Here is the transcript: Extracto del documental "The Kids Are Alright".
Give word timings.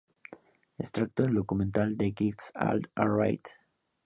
Extracto 0.79 1.21
del 1.27 1.35
documental 1.35 1.95
"The 1.95 2.11
Kids 2.11 2.51
Are 2.55 2.81
Alright". 2.95 3.49